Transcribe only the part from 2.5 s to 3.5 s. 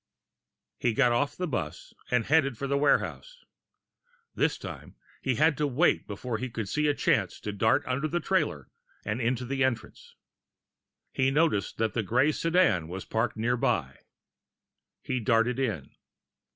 for the warehouse.